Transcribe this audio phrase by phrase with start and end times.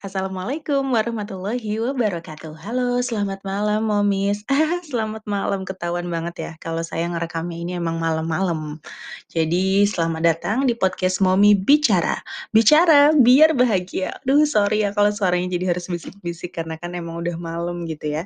[0.00, 2.56] Assalamualaikum warahmatullahi wabarakatuh.
[2.56, 4.48] Halo, selamat malam momis.
[4.88, 8.80] Selamat malam, ketahuan banget ya kalau saya ngerekamnya ini emang malam-malam.
[9.28, 12.16] Jadi selamat datang di podcast Momi Bicara.
[12.48, 14.16] Bicara biar bahagia.
[14.24, 18.24] Aduh sorry ya kalau suaranya jadi harus bisik-bisik karena kan emang udah malam gitu ya.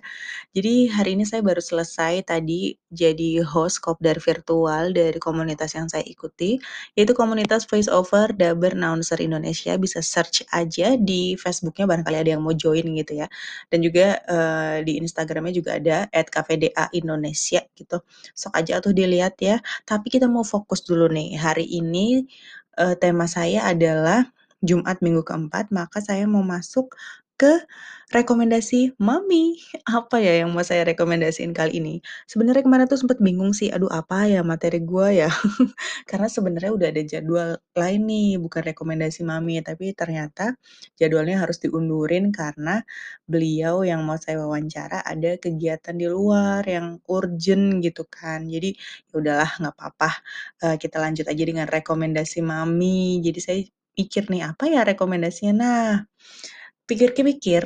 [0.55, 6.07] Jadi hari ini saya baru selesai tadi jadi host kopdar virtual dari komunitas yang saya
[6.07, 6.63] ikuti,
[6.95, 9.75] yaitu komunitas Voice Over Dubber Announcer Indonesia.
[9.75, 11.35] Bisa search aja di
[11.65, 13.27] Facebooknya barangkali ada yang mau join gitu ya.
[13.73, 18.05] Dan juga uh, di Instagramnya juga ada @kvda Indonesia gitu.
[18.37, 19.65] Sok aja tuh dilihat ya.
[19.89, 21.41] Tapi kita mau fokus dulu nih.
[21.41, 22.29] Hari ini
[22.77, 24.29] uh, tema saya adalah
[24.65, 26.93] Jumat minggu keempat, maka saya mau masuk
[27.35, 27.67] ke
[28.15, 29.59] rekomendasi mami.
[29.89, 31.95] Apa ya yang mau saya rekomendasiin kali ini?
[32.31, 35.29] Sebenarnya kemarin tuh sempet bingung sih, aduh apa ya materi gua ya?
[36.11, 40.55] Karena sebenarnya udah ada jadwal lain nih, bukan rekomendasi mami, tapi ternyata
[41.01, 42.83] jadwalnya harus diundurin karena
[43.27, 48.47] beliau yang mau saya wawancara ada kegiatan di luar yang urgent gitu kan.
[48.47, 48.77] Jadi
[49.11, 50.11] ya udahlah nggak apa-apa,
[50.65, 53.19] uh, kita lanjut aja dengan rekomendasi mami.
[53.25, 53.59] Jadi saya
[53.95, 55.53] pikir nih, apa ya rekomendasinya?
[55.55, 55.91] Nah,
[56.89, 57.65] Pikir-pikir,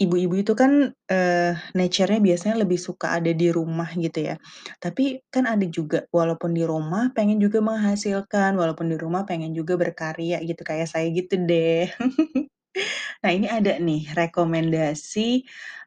[0.00, 4.36] ibu-ibu itu kan, eee, nature-nya biasanya lebih suka ada di rumah gitu ya.
[4.82, 9.74] Tapi kan ada juga walaupun di rumah pengen juga menghasilkan, walaupun di rumah pengen juga
[9.80, 11.88] berkarya gitu, kayak saya gitu deh.
[13.24, 15.44] Nah, ini ada nih rekomendasi,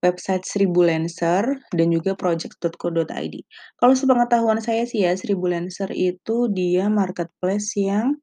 [0.00, 3.34] website Lancer dan juga project.co.id.
[3.76, 8.16] Kalau sepengetahuan saya sih ya, Lancer itu dia marketplace yang,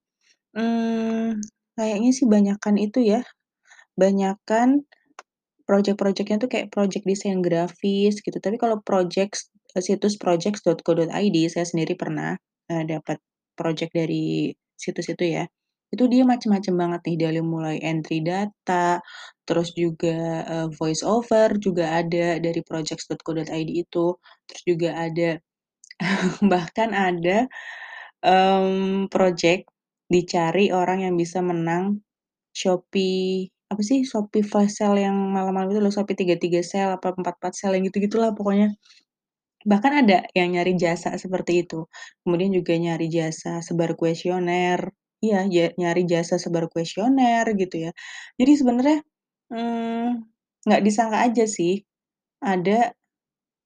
[0.57, 1.38] hmm,
[1.77, 3.21] kayaknya sih banyakan itu ya,
[3.93, 4.85] banyakan
[5.67, 8.38] project-projectnya tuh kayak project desain grafis gitu.
[8.39, 12.33] Tapi kalau project situs projects.co.id saya sendiri pernah,
[12.71, 13.21] uh, dapat
[13.53, 15.45] project dari situs itu ya.
[15.93, 18.99] Itu dia macam-macam banget nih dari mulai entry data,
[19.47, 24.07] terus juga, uh, voice over juga ada dari projects.co.id itu,
[24.47, 25.39] terus juga ada
[26.53, 27.47] bahkan ada,
[28.25, 29.69] um, project
[30.11, 32.01] dicari orang yang bisa menang
[32.55, 37.53] Shopee apa sih, Shopee flash sale yang malam-malam itu loh, Shopee 33 sale apa 44
[37.59, 38.75] sale yang gitu-gitulah pokoknya.
[39.67, 41.85] Bahkan ada yang nyari jasa seperti itu.
[42.23, 44.91] Kemudian juga nyari jasa sebar kuesioner.
[45.23, 45.50] Iya,
[45.81, 47.91] nyari jasa sebar kuesioner gitu ya.
[48.38, 48.97] Jadi sebenarnya,
[49.50, 50.05] mmm,
[50.66, 51.81] nggak disangka aja sih,
[52.44, 52.94] ada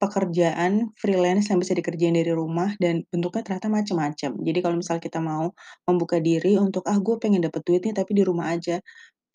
[0.02, 4.30] pekerjaan freelance yang bisa dikerjain dari rumah dan bentuknya ternyata macam-macam.
[4.44, 5.52] Jadi kalau misal kita mau
[5.88, 8.80] membuka diri untuk, "Ah, gue pengen dapet duit tapi di rumah aja."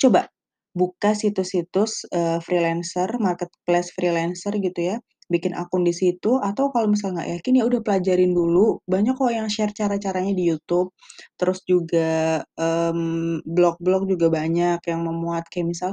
[0.02, 0.30] Coba
[0.78, 4.98] buka situs-situs, uh, freelancer, marketplace freelancer gitu ya,
[5.32, 9.32] bikin akun di situ atau kalau misal nggak yakin ya udah pelajarin dulu, banyak kok
[9.32, 10.92] yang share cara-caranya di YouTube.
[11.40, 15.48] Terus juga, um, blog-blog juga banyak yang memuat.
[15.52, 15.92] Kayak misal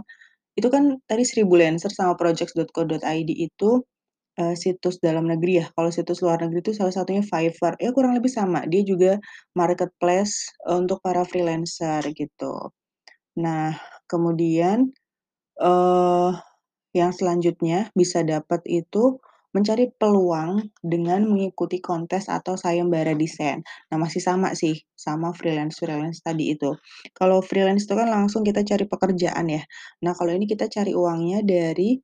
[0.59, 3.71] itu kan tadi Lancer sama projects.co.id itu,
[4.39, 8.15] uh, situs dalam negeri ya, kalau situs luar negeri itu salah satunya Fiverr, ya kurang
[8.19, 9.19] lebih sama, dia juga
[9.59, 12.71] marketplace untuk para freelancer gitu.
[13.39, 13.75] Nah,
[14.07, 14.91] kemudian,
[15.63, 16.33] uh,
[16.95, 19.19] yang selanjutnya bisa dapat itu
[19.55, 23.63] mencari peluang dengan mengikuti kontes atau sayembara desain.
[23.91, 26.75] Nah, masih sama sih, sama freelance-freelance tadi itu.
[27.15, 29.63] Kalau freelance itu kan langsung kita cari pekerjaan ya.
[30.03, 31.95] Nah, kalau ini kita cari uangnya dari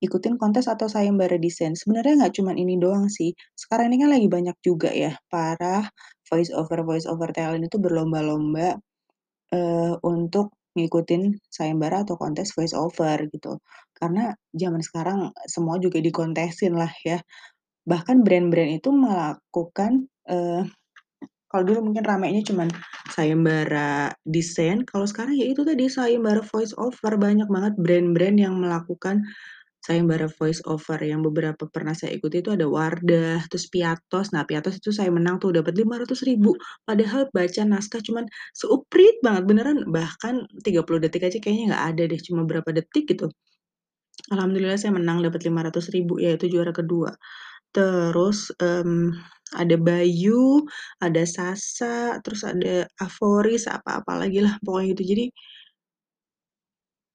[0.00, 1.76] ikutin kontes atau sayembara desain.
[1.76, 5.88] Sebenarnya nggak cuma ini doang sih, sekarang ini kan lagi banyak juga ya para
[6.28, 8.80] voice over voice over talent itu berlomba-lomba,
[9.56, 13.62] uh, untuk ngikutin sayembara atau kontes voice over gitu.
[13.94, 17.22] Karena zaman sekarang semua juga dikontesin lah ya.
[17.86, 20.64] Bahkan brand-brand itu melakukan, uh,
[21.48, 22.68] kalau dulu mungkin ramainya cuman
[23.14, 29.22] sayembara desain, kalau sekarang ya itu tadi sayembara voice over, banyak banget brand-brand yang melakukan
[29.84, 34.32] sayembara voice over yang beberapa pernah saya ikuti itu ada Wardah, terus Piatos.
[34.32, 36.40] Nah, Piatos itu saya menang tuh dapat Rp500.000
[36.88, 38.24] padahal baca naskah cuman
[38.56, 43.28] seuprit banget, beneran bahkan 30 detik aja kayaknya nggak ada deh, cuma berapa detik gitu.
[44.32, 47.10] Alhamdulillah saya menang dapat Rp500.000 ya itu juara kedua.
[47.74, 49.10] Terus, mmm,
[49.58, 50.64] ada Bayu,
[51.02, 55.02] ada Sasa, terus ada Aforis, apa-apa lagi lah pokoknya gitu.
[55.16, 55.24] Jadi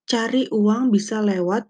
[0.07, 1.67] cari uang bisa lewat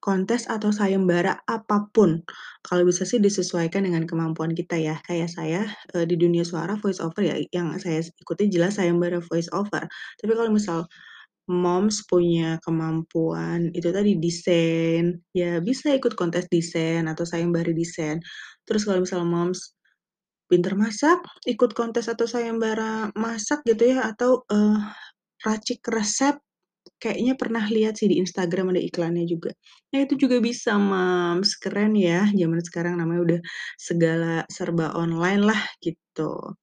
[0.00, 2.22] kontes atau sayembara apa pun.
[2.62, 4.96] Kalau bisa sih disesuaikan dengan kemampuan kita ya.
[5.06, 5.62] Kayak saya,
[5.94, 9.82] eee, di dunia suara voice over ya yang saya ikuti jelas sayembara voice over.
[10.20, 10.86] Tapi kalau misal
[11.50, 18.18] moms punya kemampuan itu tadi desain, ya bisa ikut kontes desain atau sayembara desain.
[18.68, 19.74] Terus kalau misal moms
[20.50, 24.78] pinter masak, ikut kontes atau sayembara masak gitu ya atau, eee,
[25.46, 26.36] racik resep,
[27.02, 29.52] kayaknya pernah lihat sih di Instagram ada iklannya juga.
[29.94, 33.40] Nah itu juga bisa moms, keren ya zaman sekarang namanya udah
[33.80, 36.56] segala serba online lah gitu.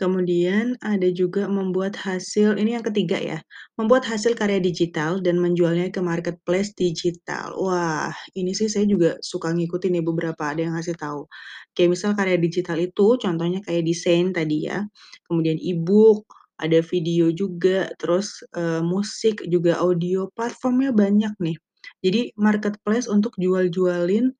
[0.00, 3.38] Kemudian ada juga membuat hasil ini yang ketiga ya,
[3.78, 7.54] membuat hasil karya digital dan menjualnya ke marketplace digital.
[7.54, 11.30] Wah, ini sih saya juga suka ngikutin nih beberapa ada yang ngasih tahu.
[11.78, 14.82] Kayak misal karya digital itu contohnya kayak desain tadi ya,
[15.30, 16.26] kemudian e-book,
[16.58, 21.56] ada video juga, terus, eee, musik, juga audio, platformnya banyak nih.
[22.02, 24.34] Jadi marketplace untuk jual-jualin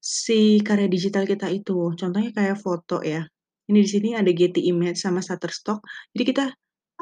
[0.00, 1.92] si karya digital kita itu.
[1.98, 3.26] Contohnya kayak foto ya,
[3.70, 5.82] ini di sini ada Getty Image sama Shutterstock,
[6.16, 6.44] jadi kita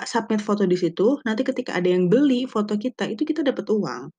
[0.06, 4.11] submit foto di situ, nanti ketika ada yang beli foto kita, itu kita dapat uang.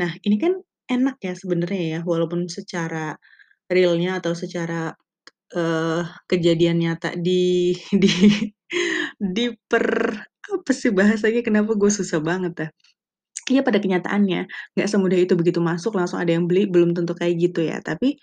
[0.00, 0.54] Nah, ini kan
[0.90, 3.14] enak ya sebenarnya ya, walaupun secara
[3.70, 4.92] realnya atau secara,
[5.54, 8.12] eee, kejadian nyata di di
[9.20, 9.86] diper
[10.54, 12.70] apa sih bahasanya, kenapa gue susah banget dah.
[13.50, 14.40] Iya pada kenyataannya,
[14.76, 17.80] nggak semudah itu begitu masuk langsung ada yang beli, belum tentu kayak gitu ya.
[17.84, 18.16] Tapi,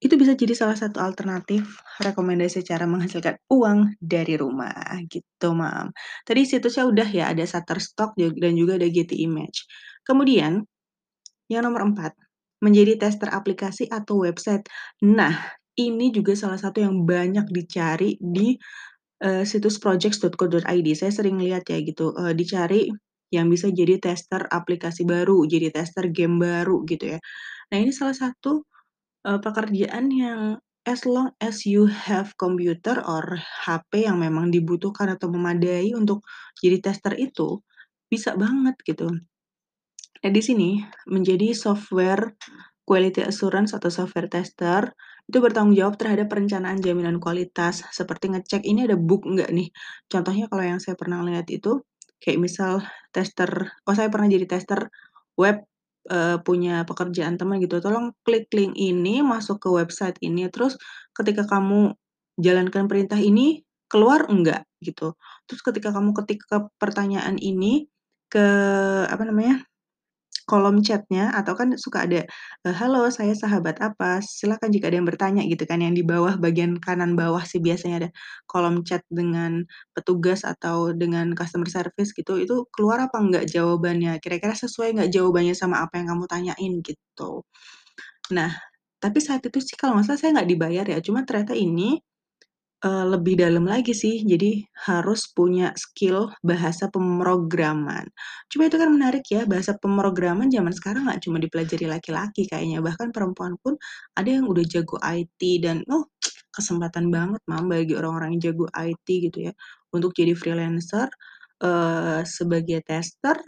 [0.00, 4.72] itu bisa jadi salah satu alternatif rekomendasi cara menghasilkan uang dari rumah,
[5.12, 5.92] gitu Mom.
[6.24, 9.68] Tadi situsnya udah ya, ada Shutterstock dan juga ada Getty Image.
[10.04, 10.64] Kemudian,
[11.52, 12.12] yang nomor 4,
[12.64, 14.64] menjadi tester aplikasi atau website.
[15.04, 15.32] Nah,
[15.80, 18.56] ini juga salah satu yang banyak dicari di,
[19.24, 20.88] eee, situs projects.co.id.
[20.96, 22.88] Saya sering lihat ya gitu, eee, dicari
[23.34, 27.20] yang bisa jadi tester aplikasi baru, jadi tester game baru gitu ya.
[27.72, 28.64] Nah ini salah satu,
[29.26, 30.40] eee, pekerjaan yang
[30.88, 33.24] as long as you have computer or
[33.66, 36.24] HP yang memang dibutuhkan atau memadai untuk
[36.60, 37.60] jadi tester itu,
[38.12, 39.08] bisa banget gitu.
[40.24, 40.70] Nah di sini,
[41.08, 42.36] menjadi software
[42.88, 44.92] quality assurance atau software tester,
[45.30, 49.68] itu bertanggung jawab terhadap perencanaan jaminan kualitas, seperti ngecek ini ada bug nggak nih.
[50.10, 51.80] Contohnya kalau yang saya pernah lihat itu,
[52.22, 52.82] kayak misal
[53.14, 53.50] tester
[53.88, 54.90] oh saya pernah jadi tester
[55.40, 55.62] web,
[56.10, 60.76] eee, punya pekerjaan teman gitu, "Tolong klik link ini, masuk ke website ini, terus
[61.16, 61.94] ketika kamu
[62.40, 65.14] jalankan perintah ini, keluar enggak?" Gitu.
[65.48, 67.86] Terus ketika kamu ketik ke pertanyaan ini,
[68.32, 68.44] ke
[69.10, 69.64] apa namanya,
[70.50, 72.26] kolom chat-nya atau kan suka ada,
[72.66, 76.34] eee, "Halo saya sahabat apa, silakan jika ada yang bertanya," gitu kan, yang di bawah
[76.42, 78.10] bagian kanan bawah sih biasanya ada
[78.50, 79.62] kolom chat dengan
[79.94, 85.54] petugas atau dengan customer service gitu, itu keluar apa enggak jawabannya, kira-kira sesuai nggak jawabannya
[85.54, 87.46] sama apa yang kamu tanyain, gitu.
[88.36, 88.52] Nah,
[89.02, 92.00] tapi saat itu sih kalau nggak salah saya nggak dibayar ya, cuma ternyata ini,
[92.84, 98.08] eee, lebih dalam lagi sih, jadi harus punya skill bahasa pemrograman.
[98.52, 103.10] Cuma itu kan menarik ya, bahasa pemrograman zaman sekarang nggak cuma dipelajari laki-laki kayaknya, bahkan
[103.14, 103.76] perempuan pun
[104.18, 106.08] ada yang udah jago IT dan, oh
[106.54, 109.54] kesempatan banget Mom bagi orang-orang yang jago IT gitu ya,
[109.94, 111.08] untuk jadi freelancer,
[111.64, 113.38] eee, sebagai tester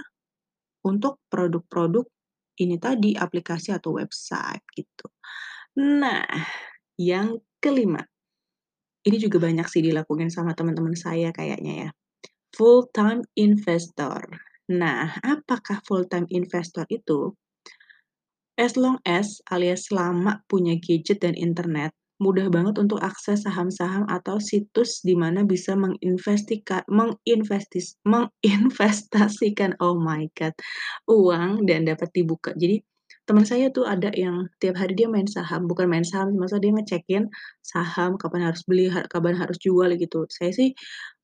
[0.87, 2.07] untuk produk-produk
[2.63, 5.07] ini tadi, aplikasi atau website, gitu.
[5.81, 6.25] Nah,
[7.01, 8.03] yang kelima,
[9.03, 11.91] ini juga banyak sih dilakuin sama teman-teman saya kayaknya ya,
[12.55, 14.23] full time investor.
[14.71, 17.35] Nah, apakah full time investor itu?
[18.55, 21.91] As long as alias selama punya gadget dan internet,
[22.23, 26.63] mudah banget untuk akses saham-saham atau situs di mana bisa menginvestis
[28.07, 30.55] menginvestasikan, oh my god,
[31.11, 32.55] uang dan dapat dibuka.
[32.55, 32.79] Jadi,
[33.29, 36.73] teman saya tuh ada yang tiap hari dia main saham, bukan main saham, maksudnya dia
[36.79, 37.23] ngecekin
[37.63, 40.27] saham, kapan harus beli, kapan harus jual gitu.
[40.33, 40.69] Saya sih,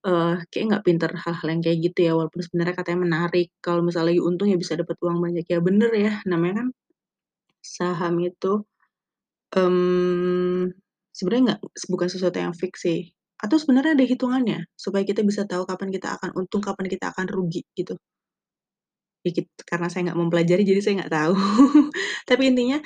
[0.06, 4.14] eee, kayaknya nggak pinter hal-hal yang kayak gitu ya, walaupun sebenarnya katanya menarik, kalau misalnya
[4.16, 5.44] lagi untung ya bisa dapat uang banyak.
[5.50, 6.68] Ya bener ya, namanya kan
[7.64, 8.52] saham itu,
[9.56, 10.72] mmm,
[11.16, 11.60] sebenarnya nggak
[11.92, 13.00] bukan sesuatu yang fix sih,
[13.42, 17.26] atau sebenarnya ada hitungannya supaya kita bisa tahu kapan kita akan untung, kapan kita akan
[17.30, 17.98] rugi gitu?
[19.24, 21.34] Dikit karena saya nggak mempelajari jadi saya nggak tahu.
[22.28, 22.78] Tapi intinya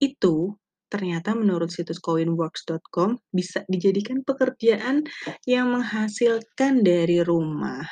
[0.00, 0.54] itu
[0.90, 5.06] ternyata menurut situs coinworks.com bisa dijadikan pekerjaan
[5.46, 7.86] yang menghasilkan dari rumah.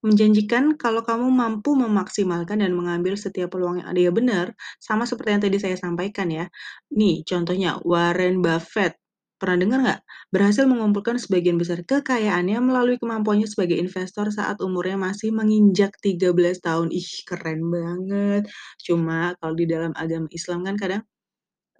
[0.00, 4.00] Menjanjikan kalau kamu mampu memaksimalkan dan mengambil setiap peluang yang ada.
[4.00, 4.46] Ya benar,
[4.80, 6.48] sama seperti yang tadi saya sampaikan ya.
[6.96, 8.96] Nih contohnya Warren Buffett,
[9.40, 10.00] pernah dengar nggak?
[10.34, 16.92] Berhasil mengumpulkan sebagian besar kekayaannya melalui kemampuannya sebagai investor saat umurnya masih menginjak 13 tahun.
[16.92, 18.42] Ih, keren banget.
[18.84, 21.02] Cuma kalau di dalam agama Islam kan kadang,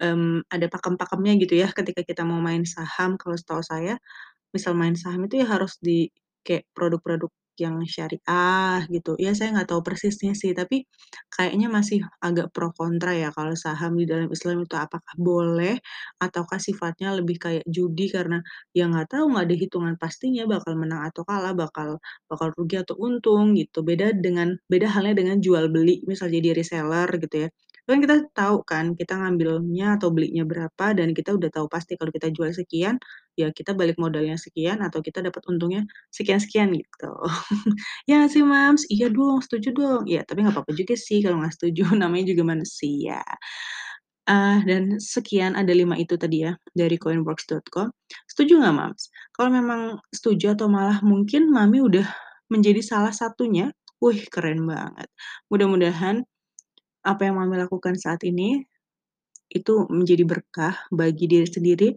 [0.03, 3.97] mmm, ada pakem-pakemnya gitu ya ketika kita mau main saham kalau setahu saya,
[4.55, 6.09] misal main saham itu ya harus di
[6.45, 9.15] kayak produk-produk yang syariah gitu.
[9.19, 10.85] Ya saya nggak tahu persisnya sih, tapi
[11.35, 15.79] kayaknya masih agak pro kontra ya kalau saham di dalam Islam itu apakah boleh
[16.21, 18.39] ataukah sifatnya lebih kayak judi karena
[18.77, 22.95] ya nggak tahu, nggak ada hitungan pastinya bakal menang atau kalah, bakal bakal rugi atau
[22.99, 23.81] untung gitu.
[23.85, 27.49] Beda dengan beda halnya dengan jual beli, misal jadi reseller gitu ya.
[27.89, 32.13] Kan kita tahu kan, kita ngambilnya atau belinya berapa dan kita udah tahu pasti kalau
[32.13, 33.01] kita jual sekian,
[33.35, 35.83] ya kita balik modalnya sekian atau kita dapat untungnya
[36.13, 37.11] sekian-sekian gitu.
[38.09, 38.85] Ya sih, Mams?
[38.91, 40.03] Iya dong, setuju dong.
[40.09, 43.21] Ya tapi nggak apa-apa juga sih kalau nggak setuju, namanya juga manusia.
[44.29, 47.89] Ah, dan sekian ada 5 itu tadi ya, dari coinworks.com.
[48.29, 49.03] Setuju nggak, Mams?
[49.33, 52.05] Kalau memang setuju atau malah mungkin Mami udah
[52.53, 53.73] menjadi salah satunya,
[54.03, 55.09] wih keren banget.
[55.49, 56.21] Mudah-mudahan
[57.01, 58.65] apa yang Mami lakukan saat ini,
[59.51, 61.89] itu menjadi berkah bagi diri sendiri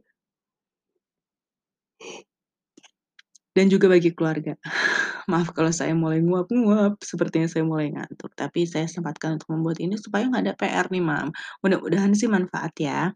[3.54, 4.58] dan juga bagi keluarga.
[5.30, 9.94] Maaf kalau saya mulai nguap-nguap, sepertinya saya mulai ngantuk, tapi saya sempatkan untuk membuat ini
[9.96, 11.30] supaya nggak ada PR nih, Mam.
[11.62, 13.14] Mudah-mudahan sih manfaat ya.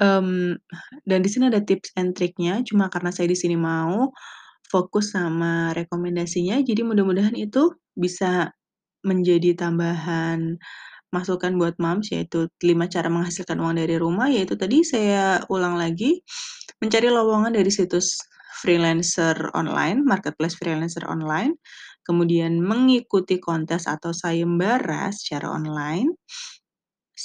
[0.00, 0.56] Mmm,
[1.04, 4.12] dan di sini ada tips and triknya, cuma karena saya di sini mau
[4.70, 8.54] fokus sama rekomendasinya, jadi mudah-mudahan itu bisa
[9.04, 10.60] menjadi tambahan
[11.10, 16.22] masukan buat Mams, yaitu 5 cara menghasilkan uang dari rumah, yaitu tadi saya ulang lagi,
[16.78, 18.14] mencari lowongan dari situs
[18.62, 21.58] freelancer online, marketplace freelancer online,
[22.06, 26.14] kemudian mengikuti kontes atau sayembara secara online,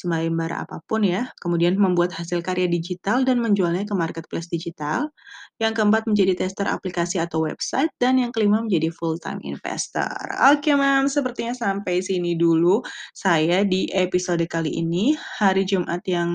[0.06, 5.10] sayembara apa pun ya, kemudian membuat hasil karya digital dan menjualnya ke marketplace digital,
[5.58, 10.14] yang keempat menjadi tester aplikasi atau website, dan yang kelima menjadi full time investor.
[10.54, 12.86] Oke, Mams, sepertinya sampai sini dulu
[13.16, 16.30] saya di episode kali ini, hari Jumat yang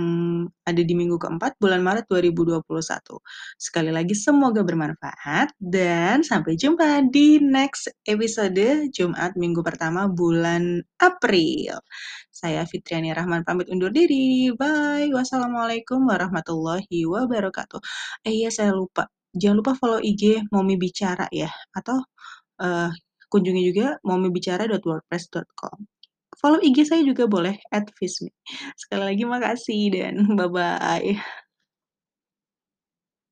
[0.65, 3.21] ada di minggu keempat bulan Maret 2021.
[3.61, 5.53] Sekali lagi semoga bermanfaat.
[5.61, 11.83] Dan sampai jumpa di next episode Jumat minggu pertama bulan April.
[12.31, 14.49] Saya Fitriani Rahman pamit undur diri.
[14.55, 15.13] Bye.
[15.13, 17.81] Wassalamualaikum warahmatullahi wabarakatuh.
[18.25, 22.01] Eh iya saya lupa, jangan lupa follow IG Momi Bicara ya, atau
[22.63, 22.91] uh,
[23.31, 25.77] kunjungi juga momibicara.wordpress.com.
[26.41, 27.59] Follow IG saya juga boleh
[27.99, 28.31] @fismi.
[28.79, 31.50] Sekali lagi makasih dan bye bye.